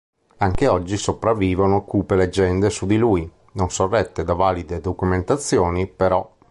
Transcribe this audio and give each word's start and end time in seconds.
Anche 0.37 0.67
oggi 0.67 0.97
sopravvivono 0.97 1.83
cupe 1.85 2.15
leggende 2.15 2.71
su 2.71 2.87
di 2.87 2.97
lui, 2.97 3.31
non 3.51 3.69
sorrette 3.69 4.23
da 4.23 4.33
valide 4.33 4.81
documentazioni, 4.81 5.85
però. 5.85 6.27